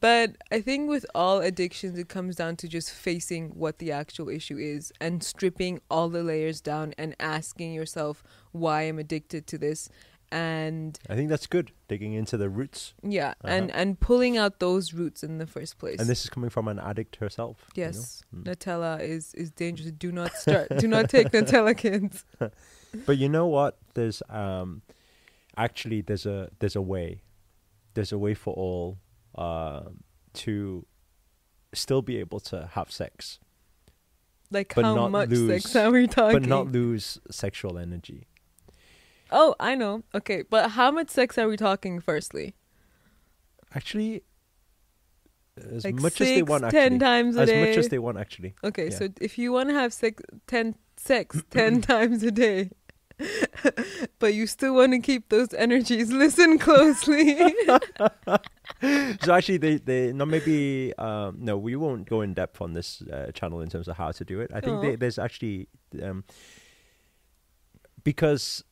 but 0.00 0.36
I 0.50 0.60
think 0.60 0.88
with 0.88 1.06
all 1.14 1.38
addictions, 1.40 1.98
it 1.98 2.08
comes 2.08 2.36
down 2.36 2.56
to 2.56 2.68
just 2.68 2.90
facing 2.90 3.50
what 3.50 3.78
the 3.78 3.92
actual 3.92 4.28
issue 4.28 4.58
is 4.58 4.92
and 5.00 5.22
stripping 5.22 5.80
all 5.90 6.08
the 6.08 6.22
layers 6.22 6.60
down 6.60 6.94
and 6.98 7.14
asking 7.20 7.72
yourself 7.74 8.22
why 8.52 8.82
I'm 8.82 8.98
addicted 8.98 9.46
to 9.48 9.58
this. 9.58 9.88
And 10.32 10.98
I 11.08 11.14
think 11.14 11.28
that's 11.28 11.46
good. 11.46 11.70
Digging 11.86 12.14
into 12.14 12.36
the 12.36 12.48
roots. 12.48 12.94
yeah, 13.02 13.34
and, 13.44 13.70
Uh-huh. 13.70 13.80
and 13.80 14.00
pulling 14.00 14.36
out 14.36 14.58
those 14.58 14.92
roots 14.92 15.22
in 15.22 15.38
the 15.38 15.46
first 15.46 15.78
place. 15.78 16.00
And 16.00 16.08
this 16.08 16.24
is 16.24 16.30
coming 16.30 16.50
from 16.50 16.66
an 16.66 16.80
addict 16.80 17.16
herself. 17.16 17.68
you 17.76 17.84
know? 17.84 17.86
yes, 17.90 18.24
Mm. 18.34 18.42
Nutella 18.42 19.00
is, 19.00 19.34
is 19.34 19.52
dangerous. 19.52 19.92
Do 19.92 20.10
not 20.10 20.32
start. 20.32 20.68
do 20.78 20.88
not 20.88 21.08
take 21.10 21.28
Nutella, 21.32 21.76
kids. 21.76 22.24
But 23.04 23.18
you 23.18 23.28
know 23.28 23.46
what? 23.46 23.76
There's 23.94 24.22
um 24.30 24.80
actually 25.56 26.00
there's 26.02 26.26
a 26.26 26.50
there's 26.58 26.76
a 26.76 26.82
way. 26.82 27.22
There's 27.94 28.12
a 28.12 28.18
way 28.18 28.34
for 28.34 28.52
all 28.54 28.98
um 29.36 30.04
to 30.34 30.86
still 31.72 32.02
be 32.02 32.16
able 32.18 32.40
to 32.40 32.68
have 32.72 32.90
sex, 32.90 33.38
Like 34.50 34.74
But 34.74 34.84
how 34.84 35.08
much 35.08 35.30
lose- 35.30 35.62
sex 35.64 35.76
are 35.76 35.90
we 35.90 36.06
talking? 36.06 36.40
but 36.40 36.48
not 36.48 36.70
lose 36.72 37.18
sexual 37.30 37.78
energy. 37.78 38.26
Oh, 39.30 39.54
I 39.58 39.74
know. 39.74 40.04
Okay, 40.14 40.42
but 40.48 40.70
how 40.72 40.90
much 40.90 41.10
sex 41.10 41.36
are 41.38 41.48
we 41.48 41.56
talking? 41.56 42.00
Firstly, 42.00 42.54
Actually, 43.74 44.22
as 45.56 45.84
like 45.84 45.94
much 45.96 46.12
six, 46.14 46.30
as 46.30 46.36
they 46.36 46.42
want. 46.42 46.70
ten 46.70 46.94
Actually, 46.94 46.98
times 47.00 47.36
a 47.36 47.40
as 47.40 47.48
day. 47.48 47.60
much 47.68 47.76
as 47.76 47.88
they 47.88 47.98
want. 47.98 48.18
Actually, 48.18 48.54
okay, 48.62 48.84
yeah. 48.90 48.96
so 48.96 49.08
if 49.20 49.36
you 49.38 49.52
want 49.52 49.68
to 49.70 49.74
have 49.74 49.92
sex 49.92 50.22
ten 50.46 50.76
sex 50.96 51.42
ten 51.50 51.80
times 51.92 52.22
a 52.22 52.30
day, 52.30 52.70
but 54.18 54.34
you 54.34 54.46
still 54.46 54.74
want 54.74 54.92
to 54.92 54.98
keep 54.98 55.28
those 55.28 55.52
energies, 55.54 56.12
listen 56.12 56.58
closely. 56.58 57.36
so 59.22 59.32
actually 59.32 59.56
they 59.56 59.76
they 59.78 60.12
no 60.12 60.26
maybe 60.26 60.92
um 60.98 61.36
no 61.40 61.56
we 61.56 61.76
won't 61.76 62.08
go 62.08 62.20
in 62.20 62.34
depth 62.34 62.60
on 62.60 62.74
this 62.74 63.00
uh, 63.12 63.30
channel 63.32 63.60
in 63.60 63.68
terms 63.70 63.88
of 63.88 63.96
how 63.96 64.10
to 64.10 64.24
do 64.24 64.40
it 64.40 64.50
i 64.52 64.60
think 64.60 64.76
Oh. 64.78 64.82
they, 64.82 64.96
there's 64.96 65.18
actually 65.18 65.68
um 66.02 66.24
because 68.04 68.64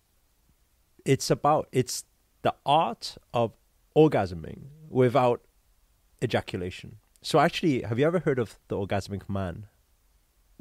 it's 1.04 1.30
about 1.30 1.68
it's 1.72 2.04
the 2.42 2.54
art 2.66 3.16
of 3.32 3.52
orgasming 3.96 4.64
without 4.90 5.40
ejaculation 6.22 6.96
so 7.22 7.38
actually 7.38 7.82
have 7.82 7.98
you 7.98 8.06
ever 8.06 8.18
heard 8.18 8.38
of 8.38 8.58
the 8.68 8.76
orgasmic 8.76 9.28
man 9.28 9.66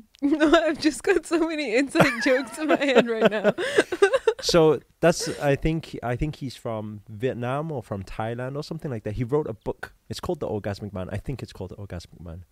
no, 0.22 0.52
I've 0.52 0.80
just 0.80 1.04
got 1.04 1.26
so 1.26 1.48
many 1.48 1.76
inside 1.76 2.24
jokes 2.24 2.58
in 2.58 2.68
my 2.68 2.78
head 2.78 3.08
right 3.08 3.30
now. 3.30 3.54
so 4.42 4.80
that's 5.00 5.30
i 5.40 5.56
think 5.56 5.98
i 6.04 6.18
think 6.18 6.36
he's 6.36 6.56
from 6.56 7.02
vietnam 7.08 7.72
or 7.72 7.82
from 7.82 8.04
thailand 8.04 8.56
or 8.58 8.64
something 8.64 8.92
like 8.92 9.04
that. 9.04 9.14
He 9.14 9.24
wrote 9.24 9.48
a 9.48 9.54
book. 9.54 9.94
It's 10.10 10.20
called 10.20 10.40
the 10.40 10.48
orgasmic 10.48 10.94
man. 10.94 11.10
I 11.12 11.18
think 11.18 11.42
it's 11.42 11.54
called 11.54 11.72
the 11.72 11.78
orgasmic 11.78 12.24
man. 12.24 12.46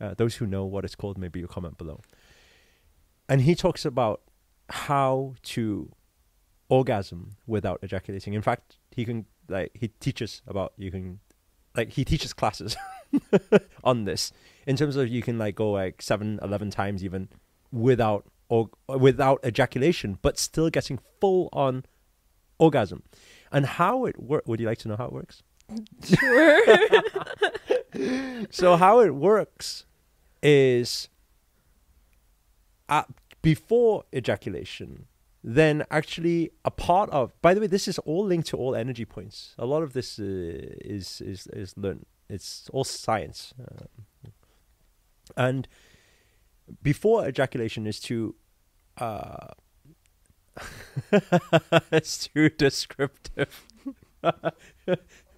Uh, 0.00 0.14
those 0.16 0.36
who 0.36 0.46
know 0.46 0.64
what 0.64 0.84
it's 0.84 0.94
called 0.94 1.18
maybe 1.18 1.40
you 1.40 1.46
comment 1.46 1.78
below. 1.78 2.00
And 3.28 3.42
he 3.42 3.54
talks 3.54 3.84
about 3.84 4.22
how 4.68 5.34
to 5.42 5.92
orgasm 6.68 7.36
without 7.46 7.80
ejaculating. 7.82 8.34
In 8.34 8.42
fact 8.42 8.78
he 8.90 9.04
can 9.04 9.26
like 9.48 9.72
he 9.74 9.88
teaches 9.88 10.42
about 10.46 10.72
you 10.76 10.90
can 10.90 11.20
like 11.76 11.90
he 11.90 12.04
teaches 12.04 12.32
classes 12.32 12.76
on 13.84 14.04
this 14.04 14.32
in 14.66 14.76
terms 14.76 14.96
of 14.96 15.08
you 15.08 15.22
can 15.22 15.38
like 15.38 15.54
go 15.54 15.70
like 15.70 16.02
seven, 16.02 16.38
eleven 16.42 16.70
times 16.70 17.04
even 17.04 17.28
without 17.72 18.26
or 18.48 18.70
without 18.88 19.44
ejaculation, 19.44 20.18
but 20.22 20.38
still 20.38 20.70
getting 20.70 20.98
full 21.20 21.48
on 21.52 21.84
orgasm. 22.58 23.02
And 23.52 23.66
how 23.66 24.06
it 24.06 24.20
works? 24.20 24.46
Would 24.46 24.60
you 24.60 24.66
like 24.66 24.78
to 24.78 24.88
know 24.88 24.96
how 24.96 25.06
it 25.06 25.12
works? 25.12 25.42
Sure. 26.04 26.60
so 28.50 28.76
how 28.76 29.00
it 29.00 29.14
works 29.14 29.84
is 30.42 31.08
at, 32.88 33.08
before 33.42 34.04
ejaculation 34.14 35.06
then 35.42 35.84
actually 35.92 36.50
a 36.64 36.70
part 36.70 37.08
of 37.10 37.32
by 37.40 37.54
the 37.54 37.60
way 37.60 37.68
this 37.68 37.86
is 37.86 37.98
all 38.00 38.24
linked 38.24 38.48
to 38.48 38.56
all 38.56 38.74
energy 38.74 39.04
points 39.04 39.54
a 39.58 39.64
lot 39.64 39.82
of 39.82 39.92
this 39.92 40.18
uh, 40.18 40.24
is 40.24 41.20
is 41.20 41.46
is 41.52 41.72
learned 41.76 42.04
it's 42.28 42.68
all 42.72 42.82
science 42.82 43.54
uh, 43.62 43.84
and 45.36 45.68
before 46.82 47.26
ejaculation 47.28 47.86
is 47.86 48.00
too 48.00 48.34
uh 48.98 49.48
it's 51.92 52.28
too 52.28 52.48
descriptive 52.48 53.66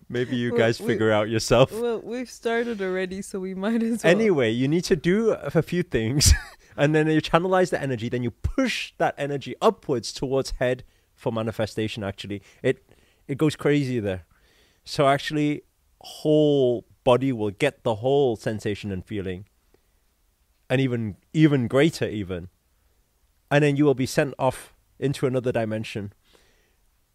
maybe 0.09 0.37
you 0.37 0.51
Well, 0.53 0.59
guys 0.59 0.81
we- 0.81 0.87
figure 0.87 1.11
out 1.13 1.29
yourself 1.29 1.73
well, 1.73 2.01
we've 2.01 2.31
started 2.31 2.81
already, 2.81 3.21
so 3.23 3.41
we 3.41 3.55
might 3.55 3.83
as 3.83 4.05
well. 4.05 4.11
Anyway, 4.11 4.51
you 4.51 4.69
need 4.69 4.85
to 4.85 4.97
do 4.97 5.33
a 5.33 5.61
few 5.63 5.83
things, 5.83 6.33
and 6.77 6.95
then 6.95 7.09
you 7.09 7.21
channelize 7.21 7.71
the 7.71 7.81
energy. 7.81 8.09
Then 8.09 8.23
you 8.23 8.31
push 8.31 8.93
that 8.99 9.15
energy 9.19 9.55
upwards 9.61 10.13
towards 10.13 10.53
head 10.53 10.85
for 11.15 11.33
manifestation. 11.33 12.03
Actually, 12.05 12.41
it 12.63 12.83
it 13.27 13.37
goes 13.37 13.57
crazy 13.57 13.99
there. 14.01 14.25
So 14.85 15.09
actually, 15.09 15.63
whole 16.01 16.87
body 17.05 17.33
will 17.33 17.51
get 17.51 17.83
the 17.83 17.97
whole 17.97 18.37
sensation 18.37 18.91
and 18.93 19.05
feeling, 19.05 19.47
and 20.71 20.81
even 20.81 21.17
even 21.33 21.69
greater 21.69 22.07
even, 22.07 22.49
and 23.51 23.65
then 23.65 23.77
you 23.77 23.85
will 23.85 23.95
be 23.95 24.07
sent 24.07 24.35
off 24.39 24.75
into 24.99 25.27
another 25.27 25.53
dimension, 25.53 26.13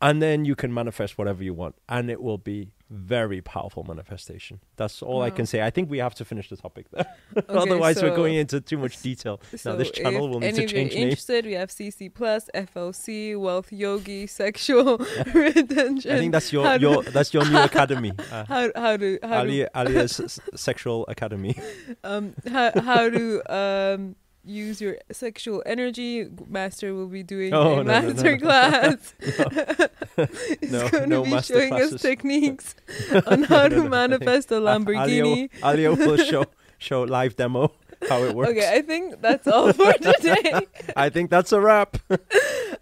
and 0.05 0.21
then 0.21 0.43
you 0.49 0.55
can 0.55 0.71
manifest 0.73 1.17
whatever 1.17 1.41
you 1.43 1.53
want, 1.53 1.75
and 1.87 2.09
it 2.09 2.19
will 2.21 2.37
be 2.37 2.59
very 2.89 3.41
powerful 3.41 3.83
manifestation. 3.83 4.59
That's 4.75 5.01
all 5.01 5.21
I 5.23 5.31
can 5.31 5.45
say. 5.51 5.57
I 5.67 5.71
think 5.71 5.89
we 5.89 5.97
have 5.97 6.13
to 6.15 6.25
finish 6.31 6.47
the 6.49 6.57
topic 6.57 6.85
there. 6.91 7.07
Okay, 7.35 7.57
Otherwise, 7.63 7.95
we're 8.03 8.15
going 8.15 8.35
into 8.35 8.61
too 8.61 8.77
much 8.77 9.01
detail. 9.01 9.35
now, 9.65 9.75
this 9.75 9.89
channel 9.89 10.29
will 10.29 10.39
need 10.39 10.53
to 10.55 10.67
change 10.67 10.91
names. 10.93 11.03
interested, 11.03 11.45
we 11.45 11.53
have 11.53 11.69
CC 11.69 12.13
Plus, 12.13 12.43
FLC, 12.53 13.39
Wealth 13.45 13.71
Yogi, 13.71 14.27
Sexual 14.43 14.97
Retention. 15.33 16.11
I 16.11 16.17
think 16.19 16.31
that's 16.33 16.51
your 16.53 16.65
your 16.75 17.01
that's 17.15 17.33
your 17.33 17.45
new 17.49 17.57
academy, 17.71 18.11
uh, 18.31 18.45
how 18.53 18.63
how 18.75 18.97
to 18.97 19.09
how 19.23 19.39
Ali, 19.39 19.65
Alia's 19.73 20.19
s- 20.19 20.39
sexual 20.55 21.05
academy. 21.07 21.55
um 22.03 22.35
how 22.55 22.69
how 22.89 23.03
to 23.09 23.25
um 23.61 24.15
use 24.43 24.81
your 24.81 24.97
sexual 25.11 25.63
energy. 25.65 26.27
Master 26.47 26.93
will 26.93 27.07
be 27.07 27.23
doing 27.23 27.53
Oh, 27.53 27.79
a 27.79 27.83
no, 27.83 27.83
no, 27.83 28.01
no, 28.01 28.13
master 28.13 28.37
no. 28.37 28.43
class. 28.45 29.13
He's 30.61 30.71
going 30.91 31.09
to 31.09 31.21
be 31.23 31.29
master 31.31 31.53
showing 31.53 31.73
us 31.73 32.01
techniques 32.01 32.75
on 33.27 33.43
how 33.43 33.67
to 33.67 33.87
manifest 33.89 34.51
a 34.51 34.55
Lamborghini. 34.55 35.49
Alio, 35.63 35.93
Alio 35.93 35.95
will 35.95 36.17
show 36.17 36.45
show 36.77 37.03
live 37.03 37.35
demo 37.35 37.71
how 38.09 38.21
it 38.23 38.35
works. 38.35 38.51
Okay, 38.51 38.69
I 38.73 38.81
think 38.81 39.21
that's 39.21 39.47
all 39.47 39.71
for 39.71 39.93
today. 40.09 40.67
I 40.95 41.09
think 41.09 41.29
that's 41.29 41.51
a 41.51 41.61
wrap. 41.61 41.97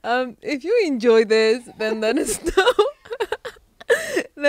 Um, 0.03 0.37
if 0.41 0.63
you 0.63 0.81
enjoy 0.85 1.25
this, 1.25 1.67
then 1.77 2.01
let 2.01 2.17
us 2.17 2.43
know. 2.43 2.73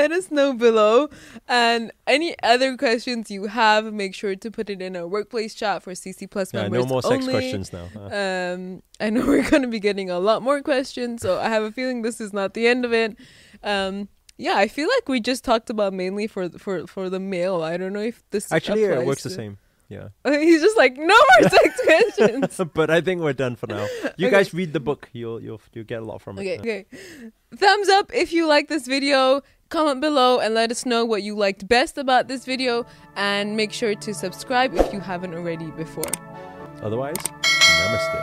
Let 0.03 0.11
us 0.19 0.31
know 0.31 0.53
below. 0.67 1.09
And 1.49 1.93
any 2.07 2.35
other 2.43 2.77
questions 2.77 3.31
you 3.31 3.43
have, 3.47 3.93
make 3.93 4.15
sure 4.15 4.35
to 4.45 4.51
put 4.51 4.67
it 4.75 4.81
in 4.83 4.97
our 4.97 5.07
workplace 5.07 5.55
chat 5.55 5.83
for 5.85 5.93
CC 5.95 6.27
Plus 6.35 6.53
Yeah, 6.53 6.63
members 6.63 6.85
no 6.85 6.89
more 6.95 7.03
sex 7.03 7.15
only. 7.15 7.33
questions 7.33 7.73
now. 7.73 7.87
Uh, 7.97 8.11
Um, 8.23 8.61
I 9.01 9.11
know 9.11 9.25
we're 9.33 9.49
going 9.49 9.63
to 9.63 9.73
be 9.79 9.81
getting 9.81 10.11
a 10.11 10.19
lot 10.19 10.43
more 10.43 10.61
questions, 10.63 11.23
so 11.23 11.31
I 11.47 11.49
have 11.49 11.63
a 11.63 11.73
feeling 11.79 12.03
this 12.03 12.21
is 12.21 12.33
not 12.33 12.55
the 12.55 12.67
end 12.73 12.85
of 12.85 12.93
it. 12.93 13.11
Um, 13.63 14.09
yeah, 14.39 14.57
I 14.65 14.67
feel 14.69 14.89
like 14.97 15.09
we 15.09 15.21
just 15.21 15.45
talked 15.45 15.71
about 15.71 15.93
mainly 15.93 16.27
for 16.27 16.49
for 16.65 16.87
for 16.95 17.05
the 17.15 17.21
male. 17.21 17.63
I 17.63 17.77
don't 17.81 17.93
know 17.93 18.07
if 18.13 18.23
this 18.31 18.51
actually, 18.51 18.83
it 18.85 18.91
applies 18.91 19.07
works 19.07 19.23
the 19.23 19.31
same. 19.31 19.55
Yeah, 19.89 20.09
He's 20.49 20.63
just 20.67 20.79
like 20.83 20.95
no 20.97 21.19
more 21.31 21.43
sex 21.57 21.71
questions. 21.91 22.61
but 22.75 22.89
I 22.91 23.01
think 23.07 23.21
we're 23.21 23.35
done 23.47 23.57
for 23.61 23.69
now. 23.69 23.87
You 24.17 24.27
Okay. 24.29 24.37
guys 24.37 24.49
read 24.61 24.73
the 24.73 24.81
book. 24.81 25.11
You'll 25.13 25.39
you'll 25.45 25.61
you'll 25.75 25.85
get 25.95 26.01
a 26.03 26.07
lot 26.11 26.19
from 26.25 26.39
Okay, 26.41 26.55
it. 26.57 26.61
okay. 26.65 26.81
Thumbs 27.55 27.89
up 27.99 28.11
if 28.15 28.33
you 28.33 28.49
like 28.49 28.67
this 28.69 28.87
video. 28.89 29.43
Comment 29.73 30.03
below 30.03 30.39
and 30.39 30.53
let 30.53 30.71
us 30.71 30.85
know 30.85 31.03
what 31.07 31.23
you 31.23 31.35
liked 31.35 31.67
best 31.67 31.97
about 31.97 32.29
this 32.29 32.45
video. 32.45 32.85
And 33.17 33.57
make 33.57 33.73
sure 33.73 33.95
to 33.95 34.13
subscribe 34.13 34.75
if 34.75 34.93
you 34.93 35.01
haven't 35.01 35.33
already 35.33 35.71
before. 35.71 36.05
Otherwise, 36.83 37.17
namaste. 37.17 38.21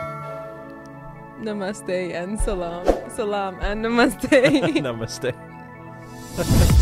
Namaste 1.41 2.13
and 2.13 2.39
salam. 2.39 2.85
Salam 3.09 3.57
and 3.61 3.83
namaste. 3.83 4.29
namaste. 6.37 6.75